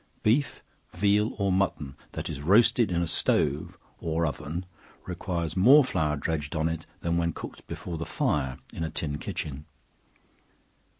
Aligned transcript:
Beef, 0.23 0.63
veal, 0.93 1.35
or 1.37 1.51
mutton, 1.51 1.95
that 2.13 2.27
is 2.27 2.41
roasted 2.41 2.91
in 2.91 3.03
a 3.03 3.05
stove 3.05 3.77
or 3.99 4.25
oven 4.25 4.65
requires 5.05 5.55
more 5.55 5.83
flour 5.83 6.15
dredged 6.17 6.55
on 6.55 6.67
it 6.67 6.87
than 7.01 7.17
when 7.17 7.33
cooked 7.33 7.67
before 7.67 7.99
the 7.99 8.05
fire 8.07 8.57
in 8.73 8.83
a 8.83 8.89
tin 8.89 9.19
kitchen. 9.19 9.67